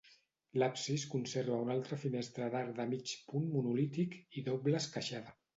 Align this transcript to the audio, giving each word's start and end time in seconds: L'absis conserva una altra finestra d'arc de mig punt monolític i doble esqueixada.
L'absis 0.61 1.03
conserva 1.11 1.59
una 1.65 1.75
altra 1.75 1.99
finestra 2.05 2.49
d'arc 2.55 2.73
de 2.81 2.89
mig 2.95 3.15
punt 3.35 3.47
monolític 3.53 4.19
i 4.43 4.49
doble 4.53 4.83
esqueixada. 4.85 5.41